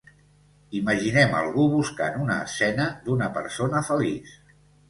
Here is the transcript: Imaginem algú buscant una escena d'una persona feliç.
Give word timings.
Imaginem 0.79 1.35
algú 1.41 1.67
buscant 1.75 2.19
una 2.25 2.39
escena 2.49 2.89
d'una 3.07 3.31
persona 3.39 3.87
feliç. 3.93 4.37